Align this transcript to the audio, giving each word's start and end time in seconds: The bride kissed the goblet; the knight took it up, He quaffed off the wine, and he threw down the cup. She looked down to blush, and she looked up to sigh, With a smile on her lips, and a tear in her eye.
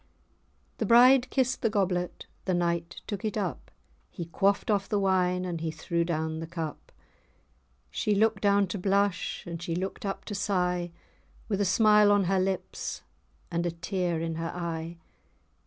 The 0.79 0.85
bride 0.87 1.29
kissed 1.29 1.61
the 1.61 1.69
goblet; 1.69 2.25
the 2.45 2.55
knight 2.55 3.01
took 3.05 3.23
it 3.23 3.37
up, 3.37 3.69
He 4.09 4.25
quaffed 4.25 4.71
off 4.71 4.89
the 4.89 4.97
wine, 4.99 5.45
and 5.45 5.61
he 5.61 5.69
threw 5.69 6.03
down 6.03 6.39
the 6.39 6.47
cup. 6.47 6.91
She 7.91 8.15
looked 8.15 8.41
down 8.41 8.65
to 8.69 8.79
blush, 8.79 9.45
and 9.45 9.61
she 9.61 9.75
looked 9.75 10.03
up 10.03 10.25
to 10.25 10.33
sigh, 10.33 10.89
With 11.47 11.61
a 11.61 11.65
smile 11.65 12.11
on 12.11 12.23
her 12.23 12.39
lips, 12.39 13.03
and 13.51 13.63
a 13.63 13.69
tear 13.69 14.19
in 14.19 14.37
her 14.37 14.49
eye. 14.55 14.97